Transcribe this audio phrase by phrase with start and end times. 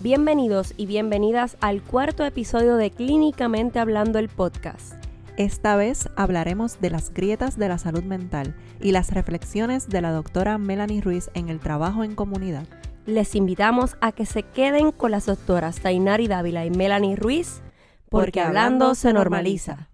[0.00, 4.94] Bienvenidos y bienvenidas al cuarto episodio de Clínicamente Hablando el podcast.
[5.36, 10.12] Esta vez hablaremos de las grietas de la salud mental y las reflexiones de la
[10.12, 12.64] doctora Melanie Ruiz en el trabajo en comunidad.
[13.06, 17.60] Les invitamos a que se queden con las doctoras Tainari Dávila y Melanie Ruiz,
[18.08, 19.88] porque, hablando se normaliza.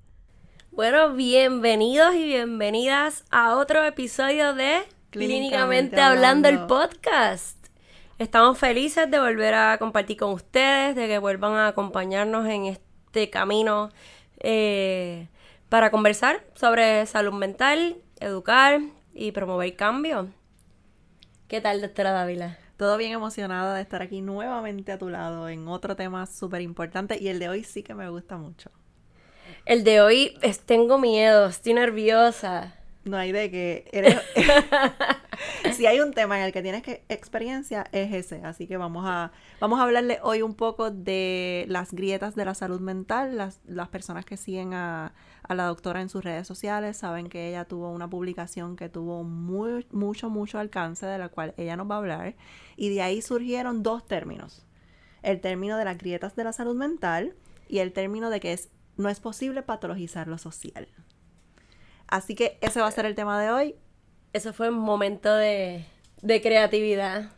[0.71, 7.64] Bueno, bienvenidos y bienvenidas a otro episodio de Clínicamente, hablando el podcast.
[8.17, 13.29] Estamos felices de volver a compartir con ustedes, de que vuelvan a acompañarnos en este
[13.29, 13.91] camino
[14.39, 15.27] eh,
[15.69, 18.81] para conversar sobre salud mental, educar
[19.15, 20.29] y promover cambio.
[21.49, 22.57] ¿Qué tal, doctora Dávila?
[22.77, 27.21] Todo bien emocionada de estar aquí nuevamente a tu lado en otro tema súper importante
[27.21, 28.71] y el de hoy sí que me gusta mucho.
[29.67, 32.77] El de hoy es, tengo miedo, estoy nerviosa.
[33.05, 34.17] No hay de que eres...
[35.75, 39.05] si hay un tema en el que tienes que experiencia es ese, así que vamos
[39.07, 43.37] a vamos a hablarle hoy un poco de las grietas de la salud mental.
[43.37, 47.49] Las, las personas que siguen a, a la doctora en sus redes sociales saben que
[47.49, 51.91] ella tuvo una publicación que tuvo muy, mucho mucho alcance de la cual ella nos
[51.91, 52.37] va a hablar
[52.77, 54.67] y de ahí surgieron dos términos.
[55.23, 57.35] El término de las grietas de la salud mental
[57.69, 60.89] y el término de que es no es posible patologizar lo social.
[62.15, 63.75] Así que ese va a ser el tema de hoy.
[64.33, 65.85] Eso fue un momento de,
[66.23, 67.33] creatividad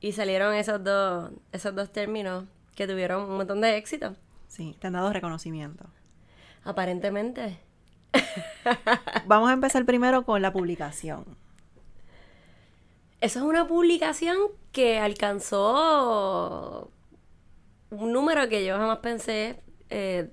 [0.00, 4.16] y salieron esos dos, esos dos términos que tuvieron un montón de éxito.
[4.48, 5.84] Sí, te han dado reconocimiento.
[6.64, 7.60] Aparentemente.
[9.26, 11.24] Vamos a empezar primero con la publicación.
[13.20, 14.36] Eso es una publicación
[14.72, 16.90] que alcanzó
[17.90, 20.32] un número que yo jamás pensé eh,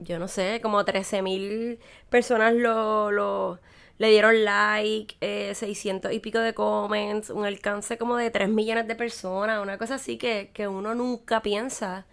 [0.00, 3.60] yo no sé, como 13 mil personas lo, lo,
[3.98, 8.88] le dieron like, eh, 600 y pico de comments, un alcance como de 3 millones
[8.88, 12.06] de personas, una cosa así que, que uno nunca piensa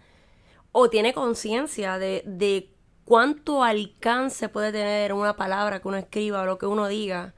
[0.72, 2.70] o tiene conciencia de, de
[3.04, 7.34] cuánto alcance puede tener una palabra que uno escriba o lo que uno diga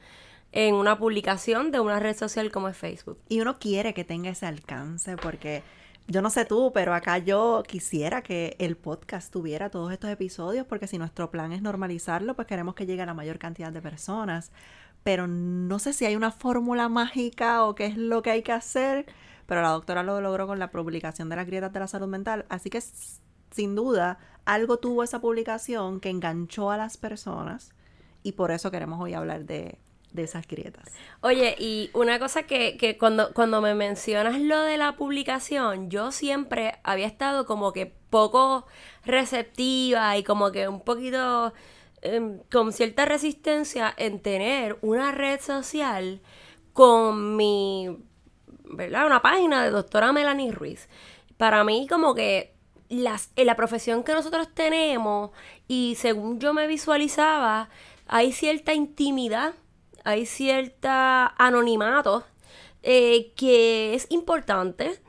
[0.52, 3.18] en una publicación de una red social como es Facebook.
[3.28, 5.62] Y uno quiere que tenga ese alcance porque
[6.10, 10.66] yo no sé tú, pero acá yo quisiera que el podcast tuviera todos estos episodios,
[10.66, 13.80] porque si nuestro plan es normalizarlo, pues queremos que llegue a la mayor cantidad de
[13.80, 14.50] personas.
[15.04, 18.50] Pero no sé si hay una fórmula mágica o qué es lo que hay que
[18.52, 19.06] hacer,
[19.46, 22.44] pero la doctora lo logró con la publicación de las grietas de la salud mental.
[22.48, 22.82] Así que
[23.52, 27.72] sin duda, algo tuvo esa publicación que enganchó a las personas
[28.24, 29.78] y por eso queremos hoy hablar de,
[30.12, 30.92] de esas grietas.
[31.20, 36.12] Oye, y una cosa que, que cuando, cuando me mencionas lo de la publicación, yo
[36.12, 38.66] siempre había estado como que poco
[39.04, 41.52] receptiva y como que un poquito
[42.02, 46.20] em, con cierta resistencia en tener una red social
[46.72, 47.98] con mi,
[48.64, 49.06] ¿verdad?
[49.06, 50.88] Una página de doctora Melanie Ruiz.
[51.36, 52.54] Para mí como que
[52.88, 55.30] las, en la profesión que nosotros tenemos
[55.68, 57.70] y según yo me visualizaba,
[58.06, 59.54] hay cierta intimidad
[60.04, 62.24] hay cierta anonimato
[62.82, 65.00] eh, que es importante.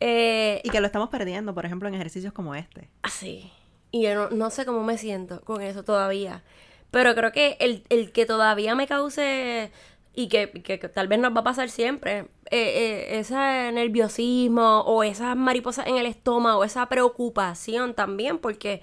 [0.00, 2.90] Eh, y que lo estamos perdiendo, por ejemplo, en ejercicios como este.
[3.02, 3.50] Así.
[3.90, 6.42] Y yo no, sé cómo me siento con eso todavía.
[6.90, 9.70] Pero creo que el, que todavía me cause
[10.14, 10.46] y que,
[10.94, 13.34] tal vez nos va a pasar siempre, eh, ese
[13.72, 18.82] nerviosismo o esas mariposas en el estómago, esa preocupación también, porque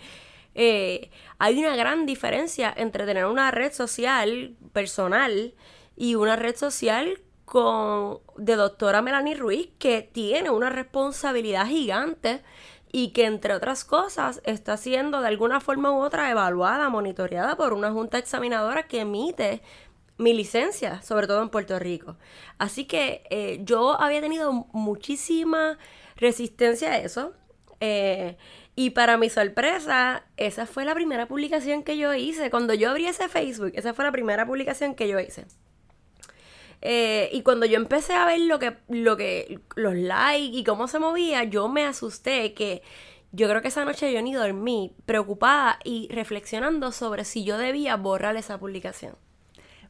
[0.53, 5.53] eh, hay una gran diferencia entre tener una red social personal
[5.95, 12.41] y una red social con de doctora Melanie Ruiz que tiene una responsabilidad gigante
[12.91, 17.73] y que entre otras cosas está siendo de alguna forma u otra evaluada, monitoreada por
[17.73, 19.61] una junta examinadora que emite
[20.17, 22.17] mi licencia, sobre todo en Puerto Rico.
[22.57, 25.77] Así que eh, yo había tenido muchísima
[26.15, 27.33] resistencia a eso.
[27.81, 28.37] Eh,
[28.75, 32.49] y para mi sorpresa, esa fue la primera publicación que yo hice.
[32.49, 35.45] Cuando yo abrí ese Facebook, esa fue la primera publicación que yo hice.
[36.81, 40.87] Eh, y cuando yo empecé a ver lo que, lo que, los likes y cómo
[40.87, 42.81] se movía, yo me asusté que
[43.31, 47.95] yo creo que esa noche yo ni dormí, preocupada y reflexionando sobre si yo debía
[47.97, 49.15] borrar esa publicación.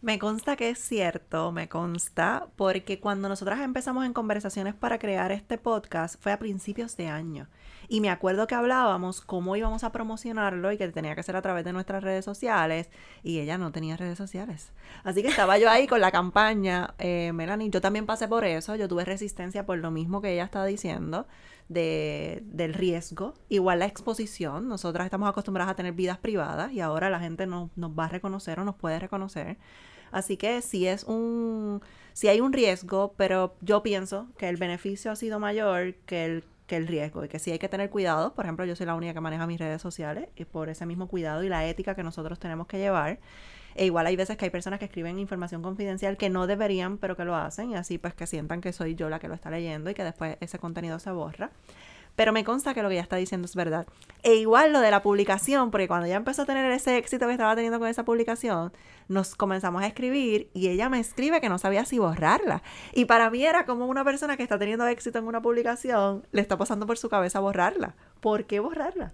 [0.02, 5.32] Me consta que es cierto, me consta, porque cuando nosotras empezamos en conversaciones para crear
[5.32, 7.48] este podcast fue a principios de año.
[7.92, 11.42] Y me acuerdo que hablábamos cómo íbamos a promocionarlo y que tenía que ser a
[11.42, 12.90] través de nuestras redes sociales.
[13.22, 14.72] Y ella no tenía redes sociales.
[15.04, 16.94] Así que estaba yo ahí con la campaña.
[17.00, 18.78] Eh, Melanie, yo también pasé por eso.
[18.78, 21.28] Yo tuve resistencia por lo mismo que ella estaba diciendo.
[21.68, 24.70] De, del riesgo, igual la exposición.
[24.70, 28.08] Nosotras estamos acostumbradas a tener vidas privadas y ahora la gente no, nos va a
[28.08, 29.58] reconocer o nos puede reconocer.
[30.12, 31.82] Así que sí es un,
[32.14, 36.44] sí hay un riesgo, pero yo pienso que el beneficio ha sido mayor que el
[36.72, 38.34] que el riesgo y que sí hay que tener cuidado.
[38.34, 41.10] Por ejemplo, yo soy la única que maneja mis redes sociales y por ese mismo
[41.10, 43.20] cuidado y la ética que nosotros tenemos que llevar.
[43.76, 47.18] E igual hay veces que hay personas que escriben información confidencial que no deberían, pero
[47.18, 49.50] que lo hacen y así pues que sientan que soy yo la que lo está
[49.50, 51.52] leyendo y que después ese contenido se borra.
[52.16, 53.88] Pero me consta que lo que ella está diciendo es verdad.
[54.24, 57.32] E igual lo de la publicación, porque cuando ella empezó a tener ese éxito que
[57.32, 58.72] estaba teniendo con esa publicación,
[59.08, 62.62] nos comenzamos a escribir y ella me escribe que no sabía si borrarla.
[62.94, 66.42] Y para mí era como una persona que está teniendo éxito en una publicación, le
[66.42, 67.96] está pasando por su cabeza borrarla.
[68.20, 69.14] ¿Por qué borrarla?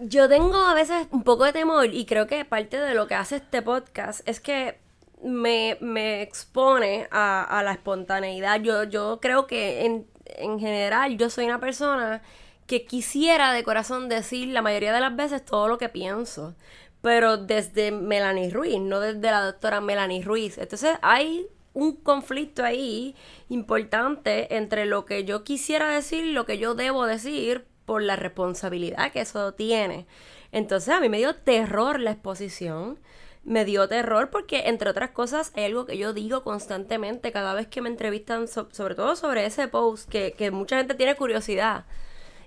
[0.00, 3.14] Yo tengo a veces un poco de temor y creo que parte de lo que
[3.14, 4.78] hace este podcast es que
[5.22, 8.60] me, me expone a, a, la espontaneidad.
[8.60, 10.06] Yo, yo creo que en,
[10.36, 12.22] en general yo soy una persona
[12.66, 16.54] que quisiera de corazón decir la mayoría de las veces todo lo que pienso.
[17.02, 20.58] Pero desde Melanie Ruiz, no desde la doctora Melanie Ruiz.
[20.58, 23.14] Entonces hay un conflicto ahí
[23.48, 28.16] importante entre lo que yo quisiera decir y lo que yo debo decir por la
[28.16, 30.06] responsabilidad que eso tiene.
[30.52, 32.98] Entonces a mí me dio terror la exposición,
[33.46, 37.68] me dio terror porque entre otras cosas hay algo que yo digo constantemente cada vez
[37.68, 41.86] que me entrevistan, sobre todo sobre ese post, que, que mucha gente tiene curiosidad.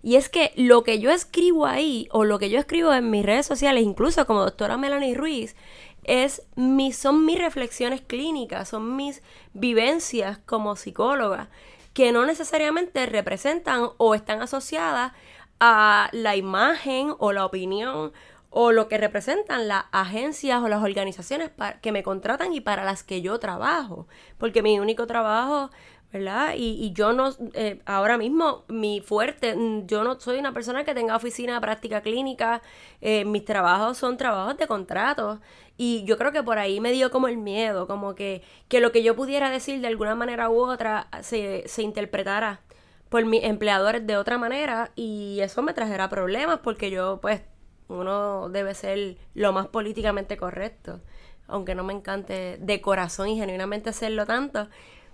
[0.04, 3.26] Y es que lo que yo escribo ahí, o lo que yo escribo en mis
[3.26, 5.56] redes sociales, incluso como doctora Melanie Ruiz,
[6.04, 9.22] es mi, son mis reflexiones clínicas, son mis
[9.54, 11.50] vivencias como psicóloga
[11.94, 15.12] que no necesariamente representan o están asociadas
[15.60, 18.14] a la imagen o la opinión
[18.50, 21.52] o lo que representan las agencias o las organizaciones
[21.82, 24.08] que me contratan y para las que yo trabajo.
[24.38, 25.70] Porque mi único trabajo,
[26.12, 26.54] ¿verdad?
[26.58, 30.96] Y, yo no, eh, ahora mismo, mi fuerte, mm, yo no soy una persona que
[30.96, 32.62] tenga oficina práctica clínica,
[33.02, 35.40] eh, mis trabajos son trabajos de contrato
[35.78, 38.92] y yo creo que por ahí me dio como el miedo, como que, que lo
[38.92, 42.62] que yo pudiera decir de alguna manera u otra se, se interpretara
[43.10, 47.42] por mis empleadores de otra manera y eso me trajera problemas porque yo pues
[47.90, 51.02] uno debe ser lo más políticamente correcto,
[51.48, 54.70] aunque no me encante de corazón y genuinamente hacerlo tanto.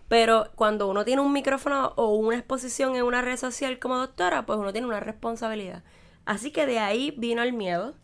[0.08, 4.46] Pero cuando uno tiene un micrófono o una exposición en una red social como doctora,
[4.46, 5.84] pues uno tiene una responsabilidad.
[6.26, 7.96] Así que de ahí vino el miedo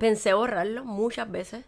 [0.00, 1.66] Pensé borrarlo muchas veces.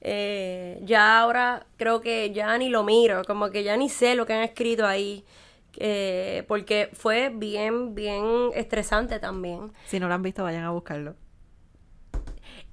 [0.00, 4.24] Eh, ya ahora creo que ya ni lo miro, como que ya ni sé lo
[4.24, 5.24] que han escrito ahí.
[5.78, 9.72] Eh, porque fue bien, bien estresante también.
[9.86, 11.16] Si no lo han visto, vayan a buscarlo.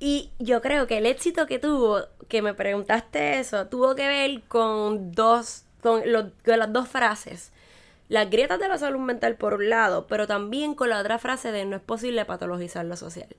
[0.05, 4.41] Y yo creo que el éxito que tuvo, que me preguntaste eso, tuvo que ver
[4.49, 7.53] con dos, con, las dos frases.
[8.09, 11.53] Las grietas de la salud mental por un lado, pero también con la otra frase
[11.53, 13.33] de no es posible patologizar lo social.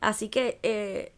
[0.00, 1.12] Así que, eh,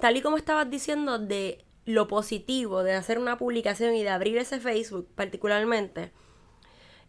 [0.00, 4.36] tal y como estabas diciendo de lo positivo de hacer una publicación y de abrir
[4.38, 6.10] ese Facebook particularmente,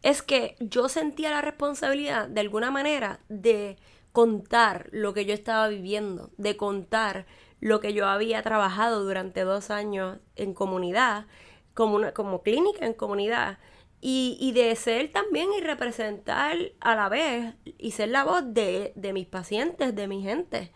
[0.04, 3.78] es que yo sentía la responsabilidad de alguna manera de
[4.16, 7.28] contar lo que yo estaba viviendo, de contar
[7.60, 11.28] lo que yo había trabajado durante dos años en comunidad,
[11.76, 13.60] como, una, como clínica en comunidad,
[14.02, 18.94] y, y, de ser también y representar a la vez y ser la voz de,
[18.96, 20.72] de mis pacientes, de mi gente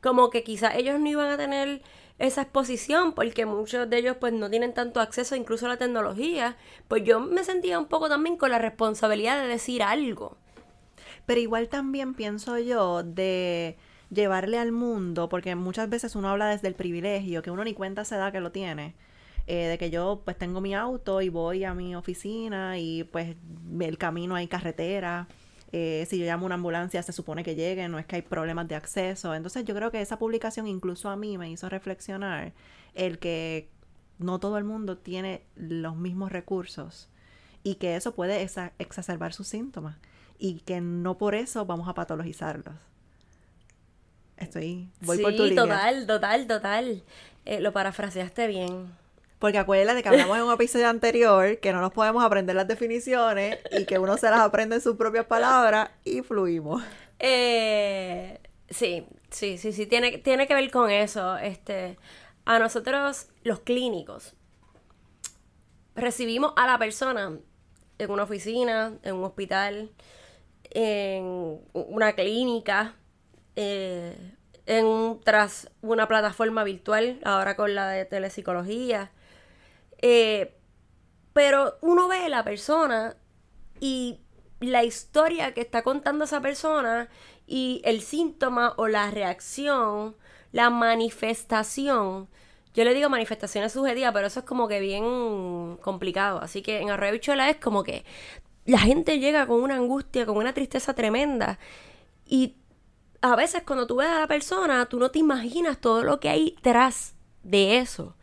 [0.00, 1.82] como que quizás ellos no iban a tener
[2.18, 6.56] esa exposición porque muchos de ellos pues no tienen tanto acceso incluso a la tecnología,
[6.88, 10.36] pues yo me sentía un poco también con la responsabilidad de decir algo.
[11.28, 13.76] Pero igual también pienso yo de
[14.08, 18.06] llevarle al mundo, porque muchas veces uno habla desde el privilegio, que uno ni cuenta
[18.06, 18.94] se da que lo tiene.
[19.46, 23.36] Eh, de que yo pues tengo mi auto y voy a mi oficina y pues
[23.80, 25.28] el camino hay carretera
[25.72, 28.66] eh, si yo llamo una ambulancia se supone que llegue, no es que hay problemas
[28.68, 29.34] de acceso.
[29.34, 32.54] Entonces yo creo que esa publicación incluso a mí me hizo reflexionar
[32.94, 33.68] el que
[34.18, 37.10] no todo el mundo tiene los mismos recursos
[37.62, 39.96] y que eso puede exacerbar sus síntomas
[40.38, 42.74] y que no por eso vamos a patologizarlos.
[44.36, 45.64] Estoy, voy por tu línea.
[45.64, 47.02] total, total, total.
[47.44, 48.92] Eh, lo parafraseaste bien.
[49.38, 53.58] Porque acuérdate que hablamos en un episodio anterior que no nos podemos aprender las definiciones
[53.72, 56.82] y que uno se las aprende en sus propias palabras y fluimos.
[57.18, 58.38] Eh,
[58.70, 61.36] sí, sí, sí, sí, tiene, tiene que ver con eso.
[61.38, 61.98] Este,
[62.44, 64.34] a nosotros, los clínicos,
[65.96, 67.38] recibimos a la persona
[67.98, 69.90] en una oficina, en un hospital,
[70.70, 72.94] en una clínica,
[73.56, 74.34] eh,
[74.66, 79.10] en tras una plataforma virtual, ahora con la de telepsicología.
[80.02, 80.54] Eh,
[81.32, 83.16] pero uno ve a la persona
[83.80, 84.20] y
[84.60, 87.08] la historia que está contando esa persona
[87.46, 90.16] y el síntoma o la reacción,
[90.52, 92.28] la manifestación.
[92.74, 96.40] Yo le digo manifestaciones subjetivas, pero eso es como que bien complicado.
[96.40, 98.04] Así que en Arroyo es como que
[98.68, 101.58] la gente llega con una angustia, con una tristeza tremenda.
[102.26, 102.56] Y
[103.22, 106.28] a veces cuando tú ves a la persona, tú no te imaginas todo lo que
[106.28, 108.14] hay tras de eso.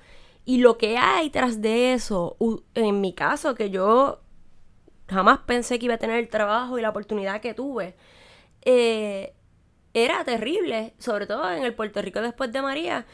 [0.45, 2.37] Y lo que hay tras de eso,
[2.75, 4.21] en mi caso, que yo
[5.09, 7.95] jamás pensé que iba a tener el trabajo y la oportunidad que tuve,
[8.61, 9.33] eh,
[9.95, 13.07] era terrible, sobre todo en el Puerto Rico después de María,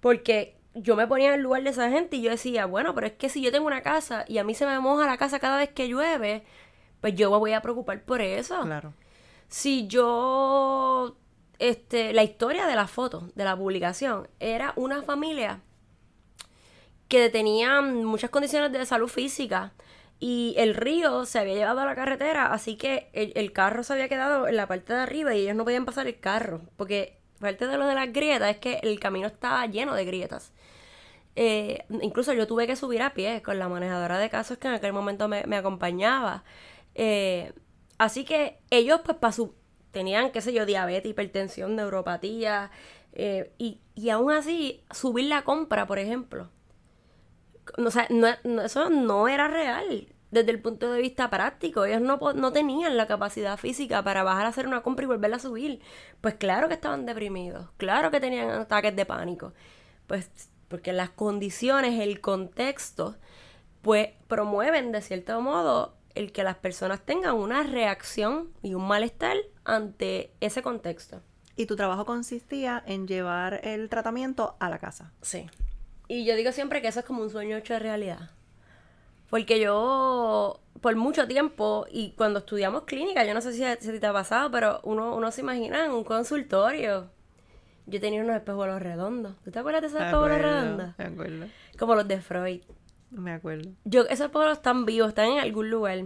[0.00, 3.08] porque yo me ponía en el lugar de esa gente y yo decía, bueno, pero
[3.08, 5.38] es que si yo tengo una casa y a mí se me moja la casa
[5.38, 6.44] cada vez que llueve,
[7.00, 8.60] pues yo me voy a preocupar por eso.
[8.62, 8.94] Claro.
[9.48, 11.16] Si yo,
[11.58, 15.60] este, la historia de la foto, de la publicación, era una familia
[17.08, 19.72] que tenía muchas condiciones de salud física
[20.20, 24.08] y el río se había llevado a la carretera, así que el, carro se había
[24.08, 27.66] quedado en la parte de arriba y ellos no podían pasar el carro, porque parte
[27.66, 30.52] de lo de las grietas es que el camino estaba lleno de grietas.
[31.36, 34.74] Eh, incluso yo tuve que subir a pie con la manejadora de casos que en
[34.74, 36.42] aquel momento me, acompañaba.
[36.98, 37.54] Eh,
[37.96, 39.54] así que ellos pues para su,
[39.90, 42.70] tenían, qué sé yo, diabetes, hipertensión, neuropatía,
[43.14, 46.50] eh, y, y aún así subir la compra, por ejemplo
[47.76, 48.28] o sea, no,
[48.62, 51.84] eso no era real desde el punto de vista práctico.
[51.84, 55.36] Ellos no, no tenían la capacidad física para bajar a hacer una compra y volverla
[55.36, 55.80] a subir.
[56.20, 59.52] Pues claro que estaban deprimidos, claro que tenían ataques de pánico.
[60.06, 60.30] Pues
[60.68, 63.16] porque las condiciones, el contexto,
[63.82, 69.36] pues promueven de cierto modo el que las personas tengan una reacción y un malestar
[69.64, 71.22] ante ese contexto.
[71.56, 75.12] Y tu trabajo consistía en llevar el tratamiento a la casa.
[75.22, 75.46] Sí.
[76.06, 78.30] Y yo digo siempre que eso es como un sueño hecho de realidad.
[79.28, 84.06] Porque yo, por mucho tiempo, y cuando estudiamos clínica, yo no sé si, si te
[84.06, 87.10] ha pasado, pero uno, uno se imagina en un consultorio.
[87.86, 89.34] Yo tenía unos espejuelos redondos.
[89.44, 90.94] ¿Tú te acuerdas de esos espejuelos redondos?
[90.96, 91.46] Me acuerdo.
[91.78, 92.62] Como los de Freud.
[93.10, 93.70] Me acuerdo.
[93.84, 96.04] Yo, esos espejuelos están vivos, están en algún lugar.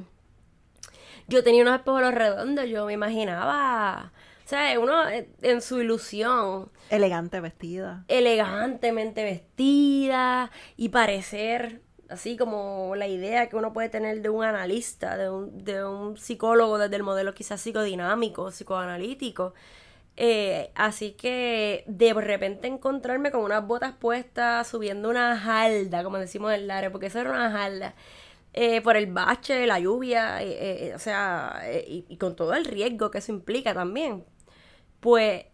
[1.29, 4.13] Yo tenía unos espejuelos redondos, yo me imaginaba
[4.45, 6.71] o sea, uno eh, en su ilusión.
[6.91, 8.05] Elegante vestida.
[8.09, 11.81] Elegantemente vestida y parecer
[12.11, 16.19] así como la idea que uno puede tener de un analista, de un, de un
[16.19, 19.55] psicólogo desde el modelo quizás psicodinámico, psicoanalítico.
[20.17, 26.53] Eh, así que de repente encontrarme con unas botas puestas subiendo una jalda, como decimos
[26.53, 27.95] en el área, porque eso era una jalda.
[28.55, 30.41] Eh, por el bache, la lluvia,
[30.95, 34.25] o sea, y, con todo el riesgo que eso implica también
[35.03, 35.47] pues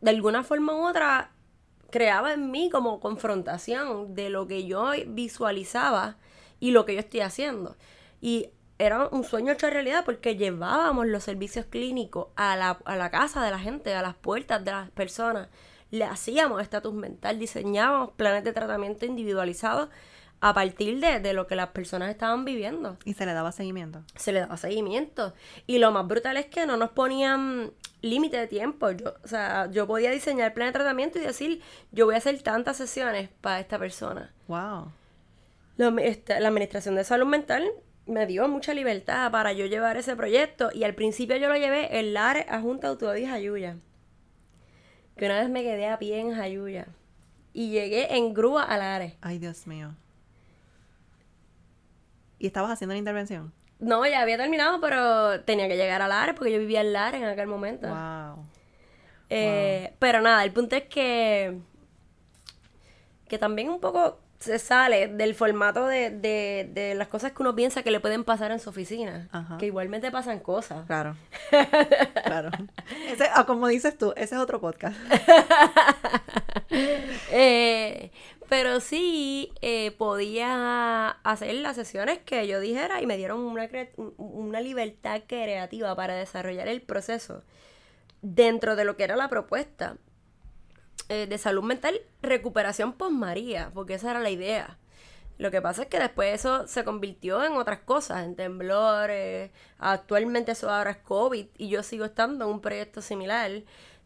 [0.00, 1.30] de alguna forma u otra
[1.90, 6.16] creaba en mí como confrontación de lo que yo visualizaba
[6.58, 7.76] y lo que yo estoy haciendo.
[8.22, 13.10] Y era un sueño hecho realidad porque llevábamos los servicios clínicos a la, a la
[13.10, 15.48] casa de la gente, a las puertas de las personas.
[15.90, 19.88] Le hacíamos estatus mental, diseñábamos planes de tratamiento individualizados
[20.40, 22.96] a partir de, de, lo que las personas estaban viviendo.
[23.04, 24.04] Y se le daba seguimiento.
[24.14, 25.34] Se le daba seguimiento.
[25.66, 28.90] Y lo más brutal es que no nos ponían límite de tiempo.
[28.92, 32.18] Yo, o sea, yo podía diseñar el plan de tratamiento y decir, yo voy a
[32.18, 34.32] hacer tantas sesiones para esta persona.
[34.46, 34.92] Wow.
[36.00, 37.68] Este, la, Administración de Salud Mental
[38.08, 41.98] me dio mucha libertad para yo llevar ese proyecto y al principio yo lo llevé
[41.98, 43.76] en la a Junta de Jayuya.
[45.16, 46.88] Que una vez me quedé a pie en Jayuya
[47.52, 49.16] y llegué en grúa al ARE.
[49.20, 49.94] Ay, Dios mío.
[52.38, 53.52] ¿Y estabas haciendo la intervención?
[53.78, 57.20] No, ya había terminado, pero tenía que llegar a Lares porque yo vivía en Lares
[57.20, 57.88] en aquel momento.
[59.30, 61.58] Eh, pero nada, el punto es que.
[63.28, 67.56] que también un poco se sale del formato de, de, de las cosas que uno
[67.56, 69.28] piensa que le pueden pasar en su oficina.
[69.58, 70.86] Que igualmente pasan cosas.
[70.86, 71.16] Claro.
[72.24, 72.50] claro.
[73.08, 74.96] Ese, ah, como dices tú, ese es otro podcast.
[77.32, 78.12] eh,
[78.48, 83.68] pero sí eh, podía hacer las sesiones que yo dijera y me dieron una,
[84.16, 87.42] una libertad creativa para desarrollar el proceso
[88.22, 89.96] dentro de lo que era la propuesta
[91.08, 94.78] eh, de salud mental, recuperación post María, porque esa era la idea.
[95.38, 100.52] Lo que pasa es que después eso se convirtió en otras cosas, en temblores, actualmente
[100.52, 103.62] eso ahora es COVID y yo sigo estando en un proyecto similar.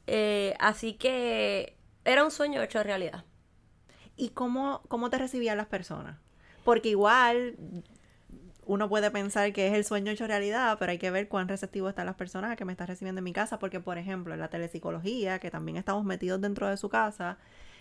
[0.07, 3.25] Eh, así que era un sueño hecho realidad.
[4.17, 6.19] ¿Y cómo, cómo te recibían las personas?
[6.65, 7.57] Porque igual
[8.65, 11.89] uno puede pensar que es el sueño hecho realidad, pero hay que ver cuán receptivo
[11.89, 14.49] están las personas que me están recibiendo en mi casa, porque por ejemplo en la
[14.49, 17.39] telepsicología, que también estamos metidos dentro de su casa,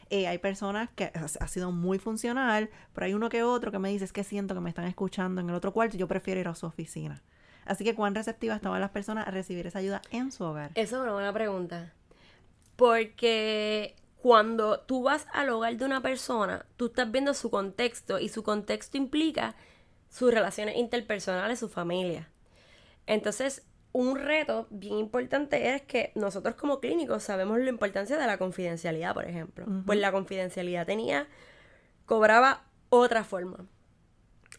[0.09, 3.89] eh, hay personas que ha, sido muy funcional, pero hay uno que otro que me
[3.89, 6.47] dice es que siento que me están escuchando en el otro cuarto yo prefiero ir
[6.47, 7.21] a su oficina.
[7.63, 10.71] Así que cuán receptivas estaban las personas a recibir esa ayuda en su hogar.
[10.75, 11.93] Eso es una buena pregunta.
[12.75, 18.29] Porque cuando tú vas al hogar de una persona, tú estás viendo su contexto y
[18.29, 19.55] su contexto implica
[20.11, 22.29] sus relaciones interpersonales, su familia.
[23.07, 23.63] Entonces,
[23.93, 29.13] un reto bien importante es que nosotros como clínicos sabemos la importancia de la confidencialidad,
[29.13, 29.65] por ejemplo.
[29.85, 31.27] Pues la confidencialidad tenía,
[32.05, 33.65] cobraba otra forma.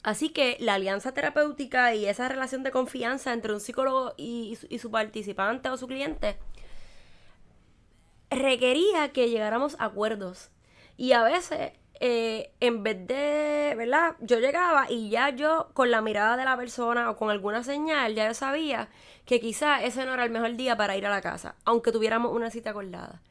[0.02, 4.78] Así que la alianza terapéutica y esa relación de confianza entre un psicólogo y, y
[4.80, 6.38] su participante o su cliente
[8.30, 10.50] requería que llegáramos a acuerdos.
[10.97, 11.73] Y a veces
[12.04, 14.16] eh, en vez de, ¿verdad?
[14.18, 18.16] Yo llegaba y ya yo con la mirada de la persona o con alguna señal
[18.16, 18.88] ya yo sabía
[19.25, 22.32] que quizá ese no era el mejor día para ir a la casa, aunque tuviéramos
[22.32, 23.23] una cita acordada.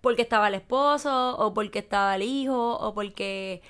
[0.00, 3.60] Porque estaba el esposo o porque estaba el hijo o porque,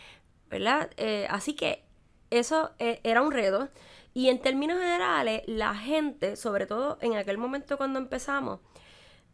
[0.51, 0.91] ¿verdad?
[0.99, 1.83] Eh, así que
[2.31, 3.71] eso eh, era un reto.
[4.13, 8.61] Y en términos generales, la gente, sobre todo en aquel momento cuando empezamos,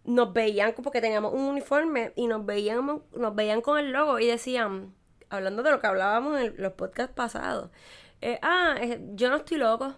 [0.05, 4.21] nos veían como que teníamos un uniforme y nos veían, nos veían con el logo
[4.21, 4.95] y decían,
[5.31, 7.71] hablando de lo que hablábamos en los podcasts pasados,
[8.21, 8.77] eh, ah,
[9.15, 9.95] yo no estoy loco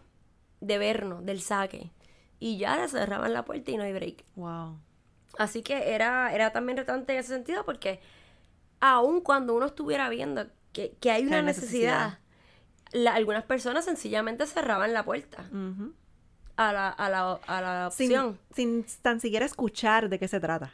[0.61, 1.91] de vernos, del saque.
[2.39, 4.25] Y ya le cerraban la puerta y no hay break.
[4.35, 4.79] Wow.
[5.39, 8.01] Así que era, era también retante en ese sentido porque
[8.81, 12.19] aun cuando uno estuviera viendo que, hay una necesidad,
[13.13, 15.45] algunas personas sencillamente cerraban la puerta.
[16.57, 18.39] a, la, a, la, a la opción.
[18.55, 20.73] Sin, tan siquiera escuchar de qué se trata.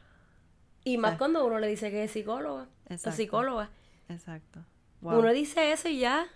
[0.84, 3.70] Y más cuando uno le dice que es psicóloga o psicóloga.
[4.08, 4.64] Exacto.
[5.00, 6.26] Uno dice eso y ya.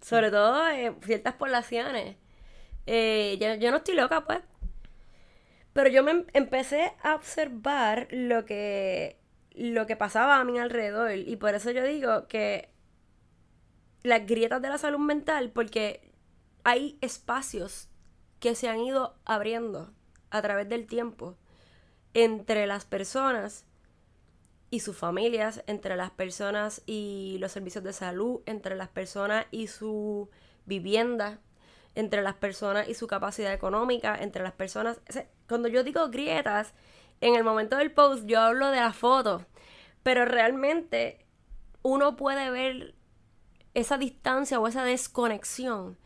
[0.00, 2.16] Sobre todo en ciertas poblaciones.
[2.86, 4.40] Eh, yo, no estoy loca, pues.
[5.72, 9.18] Pero yo me em, empecé a observar lo que,
[9.52, 11.14] lo que pasaba a mi alrededor.
[11.14, 12.70] Y por eso yo digo que
[14.02, 16.12] las grietas de la salud mental, porque
[16.64, 17.88] hay espacios
[18.40, 19.92] que se han ido abriendo
[20.30, 21.36] a través del tiempo
[22.14, 23.64] entre las personas
[24.70, 29.68] y sus familias, entre las personas y los servicios de salud, entre las personas y
[29.68, 30.28] su
[30.66, 31.38] vivienda,
[31.94, 35.00] entre las personas y su capacidad económica, entre las personas...
[35.48, 36.74] Cuando yo digo grietas,
[37.20, 39.44] en el momento del post yo hablo de la foto,
[40.02, 41.24] pero realmente
[41.82, 42.94] uno puede ver
[43.74, 45.96] esa distancia o esa desconexión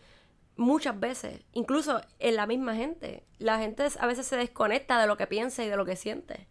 [0.57, 3.25] muchas veces, incluso en la misma gente.
[3.39, 6.49] La gente a veces se desconecta de lo que piensa y de lo que siente.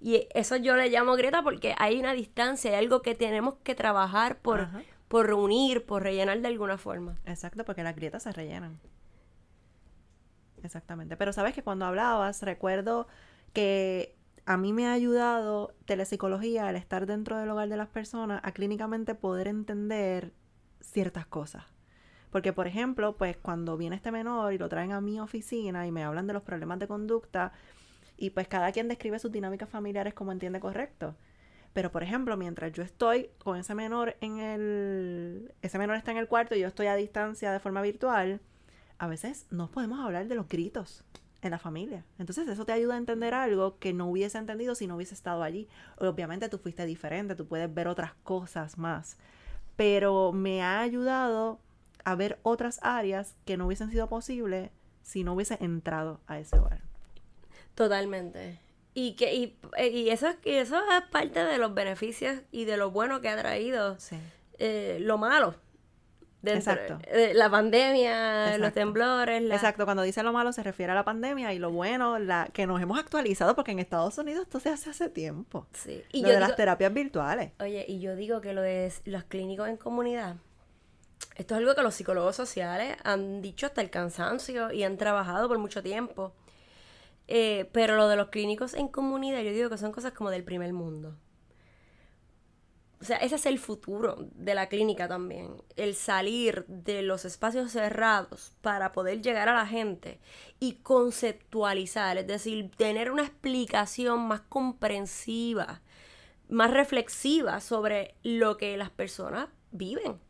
[0.00, 3.74] Y eso yo le llamo grieta porque hay una distancia, hay algo que tenemos que
[3.74, 4.68] trabajar por,
[5.08, 7.18] por reunir, por rellenar de alguna forma.
[7.24, 8.78] Exacto, porque las grietas se rellenan.
[10.62, 11.16] Exactamente.
[11.16, 13.06] Pero sabes que cuando hablabas, recuerdo
[13.52, 18.40] que a mí me ha ayudado telepsicología, al estar dentro del hogar de las personas,
[18.42, 20.32] a clínicamente poder entender
[20.80, 21.64] ciertas cosas.
[22.34, 25.92] Porque, por ejemplo, pues cuando viene este menor y lo traen a mi oficina y
[25.92, 27.52] me hablan de los problemas de conducta,
[28.16, 31.14] y pues cada quien describe sus dinámicas familiares como entiende correcto.
[31.74, 35.54] Pero, por ejemplo, mientras yo estoy con ese menor en el...
[35.62, 38.40] Ese menor está en el cuarto y yo estoy a distancia de forma virtual,
[38.98, 41.04] a veces no podemos hablar de los gritos
[41.40, 42.04] en la familia.
[42.18, 45.44] Entonces eso te ayuda a entender algo que no hubiese entendido si no hubiese estado
[45.44, 45.68] allí.
[45.98, 49.18] Obviamente tú fuiste diferente, tú puedes ver otras cosas más.
[49.76, 51.60] Pero me ha ayudado
[52.04, 54.70] a ver otras áreas que no hubiesen sido posibles
[55.02, 56.80] si no hubiese entrado a ese hogar.
[57.74, 58.58] Totalmente.
[58.94, 59.58] Y que y,
[59.92, 63.96] y eso, eso es parte de los beneficios y de lo bueno que ha traído
[64.58, 65.56] eh, lo malo.
[66.46, 66.98] Exacto.
[67.32, 69.42] la pandemia, los temblores.
[69.50, 72.66] Exacto, cuando dice lo malo se refiere a la pandemia y lo bueno, la que
[72.66, 75.66] nos hemos actualizado porque en Estados Unidos esto se hace hace tiempo.
[75.72, 76.02] Sí.
[76.12, 77.52] Y lo de las terapias virtuales.
[77.60, 80.36] Oye, y yo digo que lo de los clínicos en comunidad
[81.34, 85.48] esto es algo que los psicólogos sociales han dicho hasta el cansancio y han trabajado
[85.48, 86.32] por mucho tiempo.
[87.26, 90.44] Eh, pero lo de los clínicos en comunidad, yo digo que son cosas como del
[90.44, 91.16] primer mundo.
[93.00, 95.62] O sea, ese es el futuro de la clínica también.
[95.76, 100.20] El salir de los espacios cerrados para poder llegar a la gente
[100.60, 105.82] y conceptualizar, es decir, tener una explicación más comprensiva,
[106.48, 110.23] más reflexiva sobre lo que las personas viven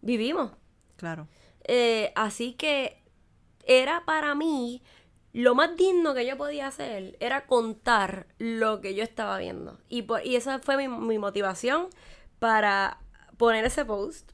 [0.00, 0.52] vivimos.
[0.96, 1.28] Claro.
[1.64, 3.02] Eh, así que
[3.64, 4.82] era para mí
[5.32, 9.78] lo más digno que yo podía hacer era contar lo que yo estaba viendo.
[9.88, 11.88] Y, por, y esa fue mi, motivación
[12.38, 13.00] para
[13.36, 14.32] poner ese post.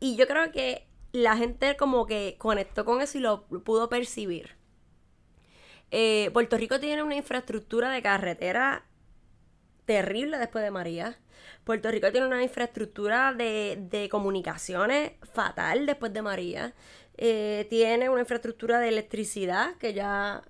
[0.00, 4.56] Y yo creo que la gente como que conectó con eso y lo pudo percibir.
[5.90, 8.84] Eh, Puerto Rico tiene una infraestructura de carretera
[9.86, 11.18] terrible después de María.
[11.64, 16.74] Puerto Rico tiene una infraestructura de, comunicaciones fatal después de María.
[17.16, 20.42] Eh, tiene una infraestructura de electricidad que ya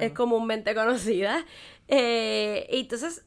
[0.00, 1.44] es comúnmente conocida.
[1.88, 3.24] Eh, y entonces,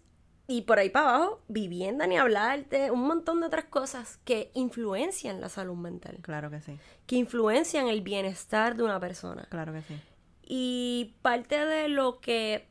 [0.47, 5.39] y por ahí para abajo, vivienda ni hablarte, un montón de otras cosas que influencian
[5.39, 6.17] la salud mental.
[6.21, 6.77] Claro que sí.
[7.05, 9.47] Que influencian el bienestar de una persona.
[9.49, 9.99] Claro que sí.
[10.43, 12.67] Y parte de lo que...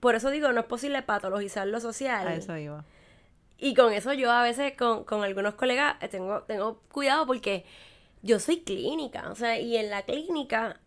[0.00, 2.26] Por eso digo, no es posible patologizar lo social.
[2.26, 2.84] A eso iba.
[3.58, 7.64] Y con eso yo a veces con, con algunos colegas eh, tengo, tengo cuidado porque
[8.22, 10.80] yo soy clínica, o sea, y en la clínica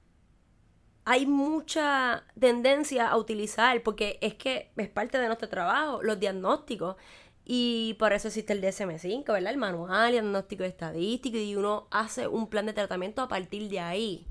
[1.05, 6.97] hay mucha tendencia a utilizar, porque es que es parte de nuestro trabajo, los diagnósticos.
[7.45, 9.51] Y por eso existe el DSM-5, ¿verdad?
[9.51, 14.27] El manual, diagnóstico estadístico, y uno hace un plan de tratamiento a partir de ahí.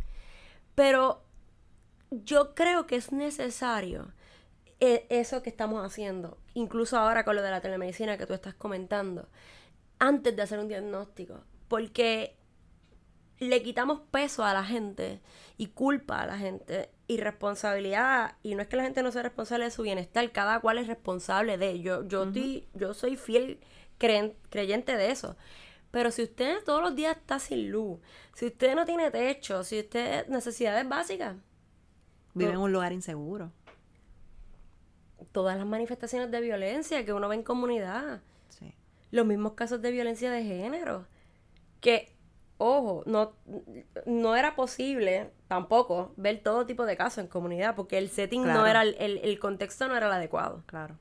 [0.76, 1.24] Pero
[2.10, 4.12] yo creo que es necesario
[4.80, 9.28] eso que estamos haciendo, incluso ahora con lo de la telemedicina que tú estás comentando,
[9.98, 12.38] antes de hacer un diagnóstico, porque
[13.40, 15.20] le quitamos peso a la gente
[15.56, 19.22] y culpa a la gente y responsabilidad y no es que la gente no sea
[19.22, 22.30] responsable de su bienestar cada cual es responsable de ello yo
[22.74, 23.60] yo soy fiel
[23.98, 25.36] creyente de eso.
[25.90, 27.98] Pero si usted todos los días está sin luz
[28.34, 31.36] si usted no tiene techo si usted necesidades básicas
[32.34, 33.52] vive en un lugar inseguro
[35.32, 38.74] todas las manifestaciones de violencia que uno ve en comunidad sí.
[39.10, 41.06] los mismos casos de violencia de género
[41.80, 42.18] que
[42.58, 43.32] ojo, no,
[44.04, 48.66] no era posible tampoco ver todo tipo de casos en comunidad, porque el setting no
[48.66, 50.62] era, el, el, contexto no era el adecuado.
[50.66, 50.96] Claro.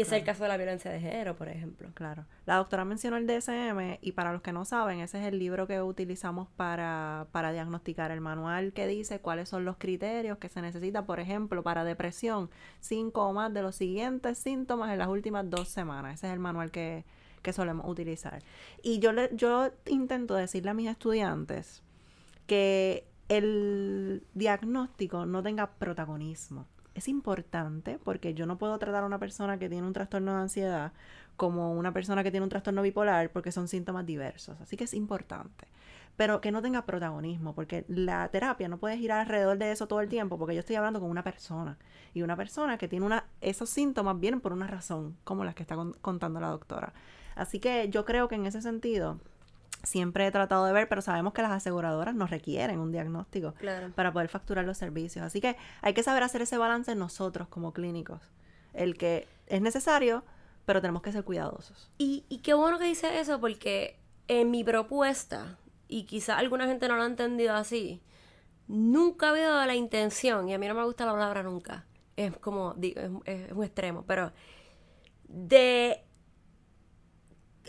[0.00, 1.90] Y es el caso de la violencia de género, por ejemplo.
[1.92, 2.24] Claro.
[2.46, 5.66] La doctora mencionó el DSM y para los que no saben, ese es el libro
[5.66, 10.62] que utilizamos para, para diagnosticar el manual que dice cuáles son los criterios que se
[10.62, 12.48] necesita, por ejemplo, para depresión,
[12.80, 16.14] cinco o más de los siguientes síntomas en las últimas dos semanas.
[16.14, 17.04] Ese es el manual que,
[17.42, 18.42] que solemos utilizar.
[18.82, 21.82] Y yo, le, yo intento decirle a mis estudiantes
[22.46, 26.66] que el diagnóstico no tenga protagonismo.
[26.94, 30.42] Es importante porque yo no puedo tratar a una persona que tiene un trastorno de
[30.42, 30.92] ansiedad
[31.36, 34.60] como una persona que tiene un trastorno bipolar porque son síntomas diversos.
[34.60, 35.68] Así que es importante.
[36.16, 40.02] Pero que no tenga protagonismo, porque la terapia no puede girar alrededor de eso todo
[40.02, 41.78] el tiempo, porque yo estoy hablando con una persona.
[42.12, 45.62] Y una persona que tiene una, esos síntomas vienen por una razón, como las que
[45.62, 46.92] está contando la doctora.
[47.36, 49.18] Así que yo creo que en ese sentido
[49.82, 53.54] siempre he tratado de ver, pero sabemos que las aseguradoras nos requieren un diagnóstico
[53.94, 55.24] para poder facturar los servicios.
[55.24, 58.20] Así que hay que saber hacer ese balance nosotros como clínicos.
[58.72, 60.24] El que es necesario,
[60.64, 61.90] pero tenemos que ser cuidadosos.
[61.98, 66.86] Y, y qué bueno que dice eso, porque en mi propuesta, y quizá alguna gente
[66.88, 68.00] no lo ha entendido así,
[68.68, 71.84] nunca ha habido la intención, y a mí no me gusta la palabra nunca,
[72.16, 74.30] es como, digo, es un extremo, pero
[75.26, 76.04] de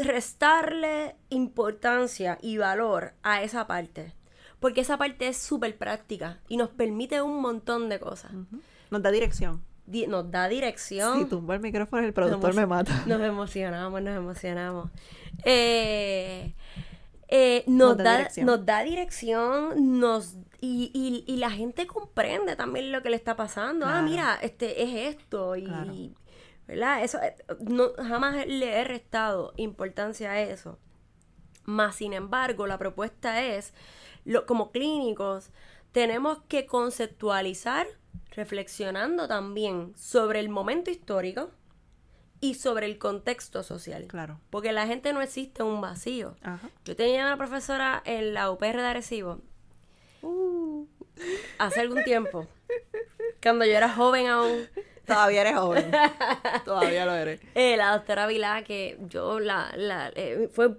[0.04, 4.14] restarle importancia y valor a esa parte.
[4.60, 8.32] Porque esa parte es súper práctica y nos permite un montón de cosas.
[8.92, 9.64] Nos da dirección.
[10.08, 11.20] nos da dirección.
[11.20, 13.04] Si tumbo el micrófono, el productor me mata.
[13.08, 14.92] Nos emocionamos, nos emocionamos.
[15.44, 16.54] Eh,
[17.28, 18.46] eh, nos, da, dirección.
[18.46, 23.88] nos da dirección, nos y, y, la gente comprende también lo que le está pasando.
[23.88, 25.56] Ah, mira, este es esto.
[25.56, 26.14] Y,
[26.68, 27.04] ¿verdad?
[27.04, 30.80] Eso, eh, no, jamás le he restado importancia a eso.
[31.64, 33.74] Más sin embargo, la propuesta es,
[34.26, 35.52] lo, como clínicos,
[35.92, 37.88] tenemos que conceptualizar
[38.32, 41.52] reflexionando también sobre el momento histórico
[42.40, 44.08] y sobre el contexto social.
[44.08, 44.40] Claro.
[44.50, 46.36] Porque la gente no existe un vacío.
[46.86, 49.42] Yo tenía una profesora en la UPR de Arecibo
[50.24, 50.88] uh.
[51.60, 52.48] hace algún tiempo,
[53.42, 54.68] cuando yo era joven aún.
[55.14, 55.92] Todavía eres joven.
[56.66, 57.42] Todavía lo eres.
[57.56, 60.78] Eh, la doctora Vilá, que yo la, la eh, fue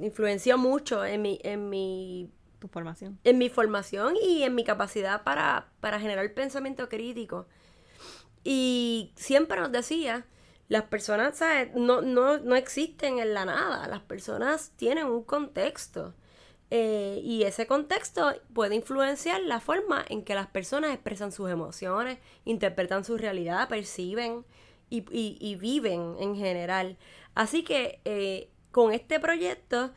[0.00, 3.18] influenció mucho en mi, en mi tu formación.
[3.24, 7.46] En mi formación y en mi capacidad para, para generar pensamiento crítico.
[8.44, 10.26] Y siempre nos decía,
[10.68, 11.42] las personas
[11.74, 16.14] No, no, no existen en la nada, las personas tienen un contexto.
[16.74, 22.16] Eh, y ese contexto puede influenciar la forma en que las personas expresan sus emociones,
[22.46, 24.46] interpretan su realidad, perciben
[24.88, 26.96] y, viven en general.
[27.34, 29.92] Así que eh, con este proyecto,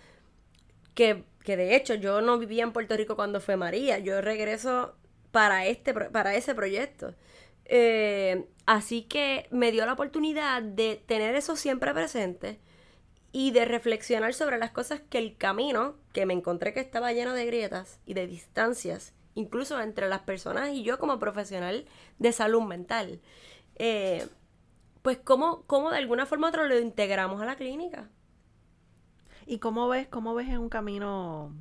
[0.96, 4.98] que, de hecho yo no vivía en Puerto Rico cuando fue María, yo regreso
[5.32, 7.16] para, este, para ese proyecto.
[7.64, 12.60] Eh, así que me dio la oportunidad de tener eso siempre presente
[13.38, 17.34] y de reflexionar sobre las cosas que el camino, que me encontré que estaba lleno
[17.34, 21.86] de grietas y de distancias, incluso entre las personas y yo como profesional
[22.17, 23.19] de salud mental,
[23.76, 24.26] eh,
[25.02, 28.08] pues cómo, cómo de alguna forma u otra lo integramos a la clínica.
[29.45, 31.52] ¿Y cómo ves, cómo ves en un camino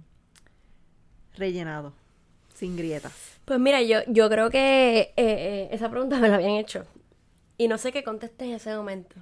[1.35, 1.93] rellenado,
[2.55, 3.41] sin grietas?
[3.45, 6.87] Pues mira, yo, yo creo que eh, eh, esa pregunta me la habían hecho
[7.59, 9.17] Y no sé qué contesté en ese momento.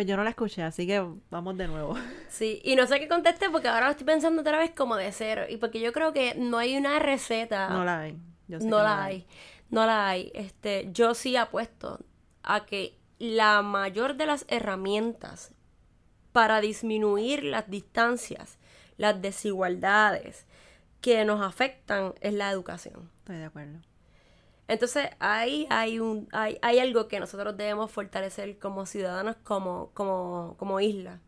[0.00, 1.94] Pues yo no la escuché, así que vamos de nuevo.
[2.30, 5.12] Sí, y no sé qué contesté porque ahora lo estoy pensando otra vez como de
[5.12, 5.42] cero.
[5.46, 7.68] Y porque yo creo que no hay una receta.
[7.68, 8.16] No la hay.
[8.48, 9.26] Yo sé no que la hay.
[9.68, 10.32] No la hay.
[10.32, 12.00] Este, yo sí apuesto
[12.42, 15.52] a que la mayor de las herramientas
[16.32, 18.58] para disminuir las distancias,
[18.96, 20.46] las desigualdades
[21.02, 23.10] que nos afectan es la educación.
[23.18, 23.80] Estoy de acuerdo.
[24.70, 30.54] Entonces ahí hay un hay, hay algo que nosotros debemos fortalecer como ciudadanos, como, como,
[30.58, 31.18] como isla.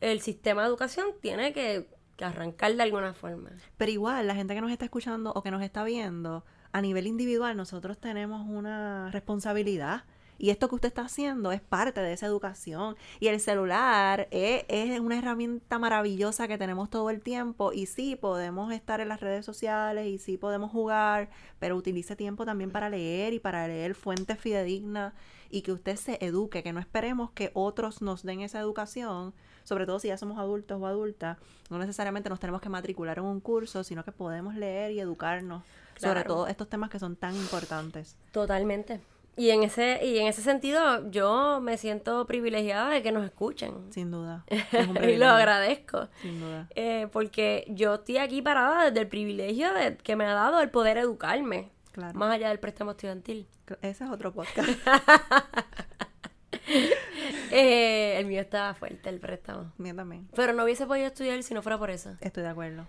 [0.00, 3.48] El sistema de educación tiene que, que arrancar de alguna forma.
[3.78, 7.06] Pero igual, la gente que nos está escuchando o que nos está viendo, a nivel
[7.06, 10.04] individual, nosotros tenemos una responsabilidad.
[10.40, 12.96] Y esto que usted está haciendo es parte de esa educación.
[13.20, 17.74] Y el celular es, es, una herramienta maravillosa que tenemos todo el tiempo.
[17.74, 22.46] Y sí, podemos estar en las redes sociales y sí podemos jugar, pero utilice tiempo
[22.46, 25.12] también para leer y para leer fuentes fidedignas
[25.50, 29.84] y que usted se eduque, que no esperemos que otros nos den esa educación, sobre
[29.84, 31.36] todo si ya somos adultos o adultas.
[31.68, 35.64] No necesariamente nos tenemos que matricular en un curso, sino que podemos leer y educarnos
[36.00, 36.20] Claro.
[36.20, 38.16] sobre todo estos temas que son tan importantes.
[38.32, 39.00] Totalmente.
[39.36, 43.92] Y en ese, y en ese sentido, yo me siento privilegiada de que nos escuchen.
[43.92, 44.44] Sin duda.
[44.48, 46.08] Es un y lo agradezco.
[46.20, 46.68] Sin duda.
[46.74, 50.70] Eh, porque yo estoy aquí parada desde el privilegio de, que me ha dado el
[50.70, 51.70] poder educarme.
[51.92, 52.18] Claro.
[52.18, 53.48] Más allá del préstamo estudiantil.
[53.82, 54.68] Ese es otro podcast.
[57.52, 59.72] Eh, el mío estaba fuerte, el préstamo.
[59.76, 60.28] Mío también.
[60.36, 62.16] Pero no hubiese podido estudiar si no fuera por eso.
[62.20, 62.86] Estoy de acuerdo.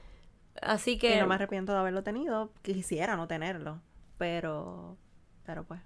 [0.62, 1.20] Así Y que...
[1.20, 2.52] no me arrepiento de haberlo tenido.
[2.62, 3.82] Quisiera no tenerlo.
[4.20, 4.98] Pero,
[5.46, 5.82] pero pues,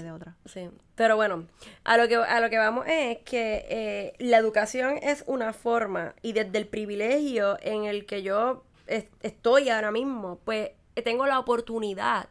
[0.00, 0.36] de otra.
[0.46, 1.46] Sí, pero bueno,
[1.84, 6.14] a lo que, a lo que vamos es que eh, la educación es una forma
[6.22, 11.26] y desde el privilegio en el que yo es- estoy ahora mismo, pues eh, tengo
[11.26, 12.28] la oportunidad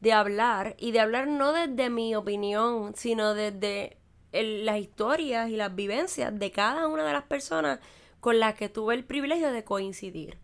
[0.00, 3.96] de hablar y de hablar no desde mi opinión, sino desde
[4.32, 7.78] las historias y las vivencias de cada una de las personas
[8.20, 10.38] con las que tuve el privilegio de coincidir.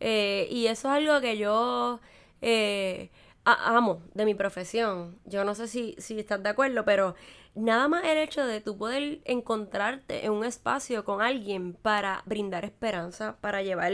[0.00, 2.00] Eh, y eso es algo que yo
[3.44, 5.18] amo de mi profesión.
[5.24, 7.14] Yo no sé si, si estás de acuerdo, pero
[7.54, 12.64] nada más el hecho de tú poder encontrarte en un espacio con alguien para brindar
[12.64, 13.92] esperanza, para llevar,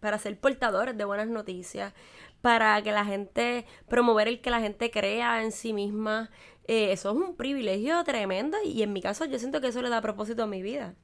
[0.00, 1.92] para ser portadores de buenas noticias,
[2.40, 6.30] para que la gente, promover el que la gente crea en sí misma,
[6.66, 9.90] eh, eso es un privilegio tremendo y en mi caso yo siento que eso le
[9.90, 10.94] da propósito a mi vida.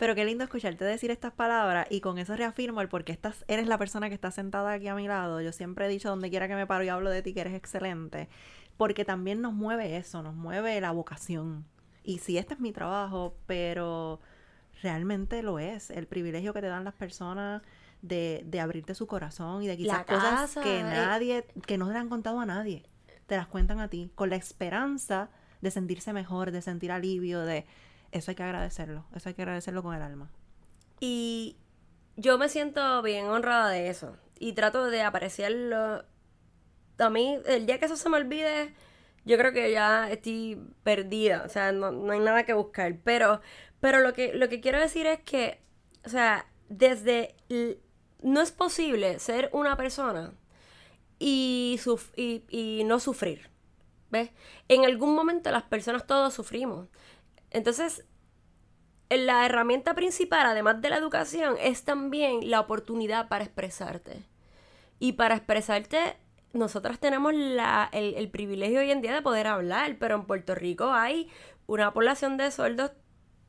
[0.00, 3.44] Pero qué lindo escucharte decir estas palabras y con eso reafirmo el por qué estás,
[3.48, 5.42] eres la persona que está sentada aquí a mi lado.
[5.42, 7.52] Yo siempre he dicho donde quiera que me paro y hablo de ti que eres
[7.52, 8.30] excelente,
[8.78, 11.66] porque también nos mueve eso, nos mueve la vocación.
[12.02, 14.20] Y sí, este es mi trabajo, pero
[14.82, 17.60] realmente lo es, el privilegio que te dan las personas
[18.00, 20.82] de, de abrirte su corazón y de quizás cosas que eh.
[20.82, 22.84] nadie, que no le han contado a nadie,
[23.26, 25.28] te las cuentan a ti, con la esperanza
[25.60, 27.66] de sentirse mejor, de sentir alivio, de...
[28.12, 30.30] Eso hay que agradecerlo, eso hay que agradecerlo con el alma.
[31.00, 31.56] Y
[32.16, 34.16] yo me siento bien honrada de eso.
[34.38, 36.04] Y trato de apreciarlo.
[36.98, 38.74] A mí, el día que eso se me olvide,
[39.24, 41.44] yo creo que ya estoy perdida.
[41.46, 42.98] O sea, no, no hay nada que buscar.
[43.02, 43.40] Pero,
[43.80, 45.62] pero lo que, lo que quiero decir es que,
[46.04, 47.34] o sea, desde...
[48.22, 50.34] No es posible ser una persona
[51.18, 51.80] y,
[52.16, 53.48] y, y no sufrir.
[54.10, 54.30] ¿Ves?
[54.68, 56.88] En algún momento las personas todos sufrimos.
[57.50, 58.04] Entonces,
[59.08, 64.24] la herramienta principal, además de la educación, es también la oportunidad para expresarte.
[64.98, 66.16] Y para expresarte,
[66.52, 70.54] nosotras tenemos la, el, el privilegio hoy en día de poder hablar, pero en Puerto
[70.54, 71.28] Rico hay
[71.66, 72.92] una población de sordos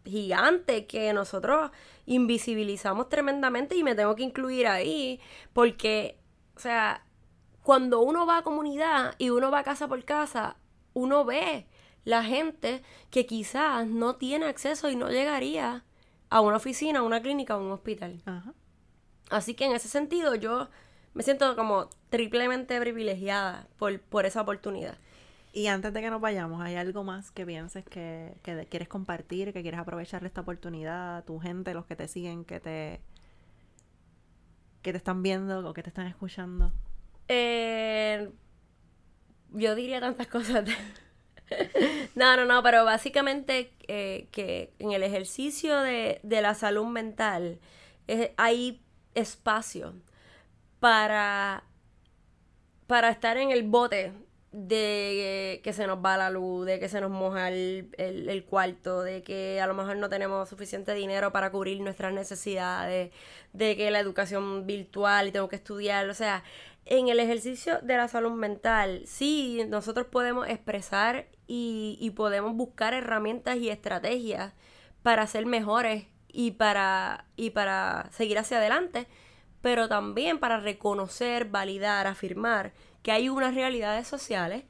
[0.06, 1.72] gigante que nosotros
[2.06, 5.20] invisibilizamos tremendamente y me tengo que incluir ahí
[5.54, 6.20] porque,
[6.56, 7.06] o sea,
[7.62, 10.58] cuando uno va a comunidad y uno va casa por casa,
[10.94, 11.68] uno ve
[12.04, 15.84] la gente que quizás no tiene acceso y no llegaría
[16.30, 18.22] a una oficina, a una clínica, a un hospital.
[18.26, 18.54] Ajá.
[19.30, 20.70] Así que en ese sentido yo
[21.14, 24.98] me siento como triplemente privilegiada por, por esa oportunidad.
[25.54, 29.52] Y antes de que nos vayamos, ¿hay algo más que pienses que, que quieres compartir,
[29.52, 33.02] que quieres aprovechar esta oportunidad, tu gente, los que te siguen, que te,
[34.82, 36.72] que te están viendo o que te están escuchando?
[37.28, 38.32] Eh,
[39.50, 40.66] yo diría tantas cosas.
[42.16, 47.60] no, no, no, pero básicamente eh, que en el ejercicio de, de la salud mental
[48.08, 48.82] eh, hay
[49.16, 49.94] espacio
[50.80, 51.64] para,
[52.88, 54.14] para estar en el bote
[54.52, 58.44] de que se nos va la luz, de que se nos moja el, el- el
[58.44, 63.12] cuarto, de que a lo mejor no tenemos suficiente dinero para cubrir nuestras necesidades,
[63.54, 66.44] de que la educación virtual y tengo que estudiar, o sea,
[66.86, 72.94] en el ejercicio de la salud mental, sí, nosotros podemos expresar y, y podemos buscar
[72.94, 74.54] herramientas y estrategias
[75.04, 79.08] para ser mejores y para, y para seguir hacia adelante,
[79.62, 84.64] pero también para reconocer, validar, afirmar que hay unas realidades sociales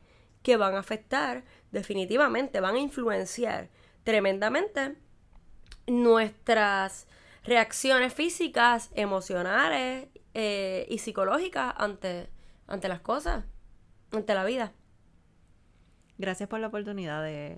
[0.44, 3.70] que van a afectar definitivamente, van a influenciar
[4.04, 4.96] tremendamente
[5.88, 7.08] nuestras
[7.44, 12.30] reacciones físicas, emocionales eh, y psicológicas ante,
[12.68, 13.46] ante las cosas,
[14.12, 14.74] ante la vida.
[16.18, 17.58] Gracias por la oportunidad de,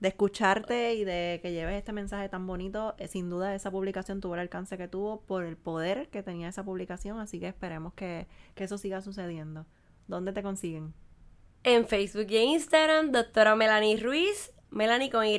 [0.00, 2.94] de escucharte y de que lleves este mensaje tan bonito.
[2.98, 6.48] Eh, sin duda esa publicación tuvo el alcance que tuvo por el poder que tenía
[6.48, 9.66] esa publicación, así que esperemos que, que eso siga sucediendo.
[10.06, 10.92] ¿Dónde te consiguen?
[11.62, 15.38] En Facebook y Instagram, doctora Melanie Ruiz, Melanie con Y.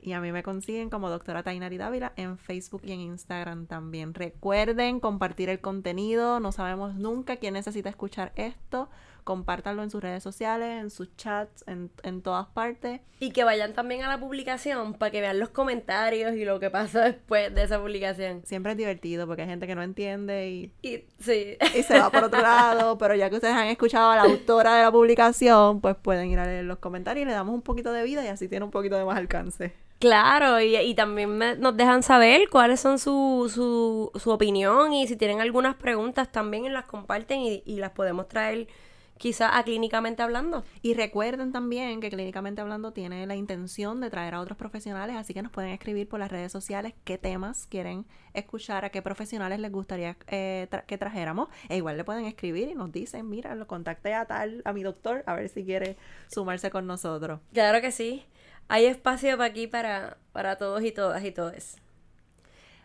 [0.00, 4.14] Y a mí me consiguen como doctora Tainari Dávila en Facebook y en Instagram también.
[4.14, 6.40] Recuerden compartir el contenido.
[6.40, 8.88] No sabemos nunca quién necesita escuchar esto.
[9.24, 13.02] Compártanlo en sus redes sociales, en sus chats, en, en todas partes.
[13.20, 16.70] Y que vayan también a la publicación para que vean los comentarios y lo que
[16.70, 18.40] pasa después de esa publicación.
[18.46, 21.58] Siempre es divertido porque hay gente que no entiende y, Y sí.
[21.76, 22.96] y se va por otro lado.
[22.98, 26.38] Pero ya que ustedes han escuchado a la autora de la publicación, pues pueden ir
[26.38, 28.70] a leer los comentarios y le damos un poquito de vida y así tiene un
[28.70, 29.74] poquito de más alcance.
[29.98, 35.08] Claro, y, y también me- nos dejan saber cuáles son su, su, su opinión y
[35.08, 38.68] si tienen algunas preguntas también las comparten y, y las podemos traer
[39.16, 40.62] quizás a clínicamente hablando.
[40.82, 45.34] Y recuerden también que Clínicamente Hablando tiene la intención de traer a otros profesionales, así
[45.34, 49.58] que nos pueden escribir por las redes sociales qué temas quieren escuchar, a qué profesionales
[49.58, 51.48] les gustaría eh, tra- que trajéramos.
[51.68, 54.84] E igual le pueden escribir y nos dicen, mira, lo contacté a tal, a mi
[54.84, 55.96] doctor, a ver si quiere
[56.28, 57.40] sumarse con nosotros.
[57.52, 58.24] Claro que sí.
[58.68, 61.76] Hay espacio para aquí para, para todos y todas y todos.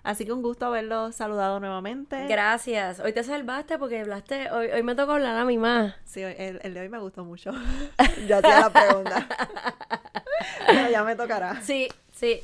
[0.03, 2.27] Así que un gusto haberlos saludado nuevamente.
[2.27, 2.99] Gracias.
[2.99, 4.51] Hoy te salvaste porque hablaste.
[4.51, 5.95] Hoy, hoy me tocó hablar a mí más.
[6.03, 7.51] Sí, el, el de hoy me gustó mucho.
[8.27, 9.27] ya hacía la pregunta.
[10.67, 11.61] Pero ya me tocará.
[11.61, 12.41] Sí, sí.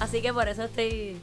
[0.00, 1.18] Así que por eso estoy.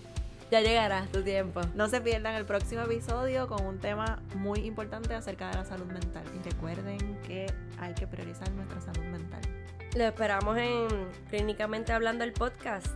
[0.49, 1.61] Ya llegará tu tiempo.
[1.75, 5.85] No se pierdan el próximo episodio con un tema muy importante acerca de la salud
[5.85, 6.23] mental.
[6.35, 7.45] Y recuerden que
[7.79, 9.41] hay que priorizar nuestra salud mental.
[9.95, 10.87] Lo esperamos en
[11.29, 12.87] Clínicamente Hablando el podcast.